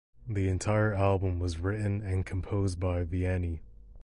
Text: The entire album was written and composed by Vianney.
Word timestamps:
The 0.27 0.47
entire 0.49 0.95
album 0.95 1.37
was 1.37 1.59
written 1.59 2.01
and 2.01 2.25
composed 2.25 2.79
by 2.79 3.03
Vianney. 3.03 3.59